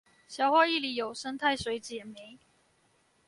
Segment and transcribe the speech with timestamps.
[0.27, 2.39] 消化液裏有胜肽水解酶